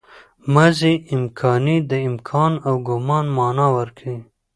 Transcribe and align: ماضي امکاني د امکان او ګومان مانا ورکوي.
ماضي 0.53 0.93
امکاني 1.15 1.77
د 1.91 1.93
امکان 2.09 2.51
او 2.67 2.73
ګومان 2.87 3.25
مانا 3.37 3.67
ورکوي. 3.77 4.19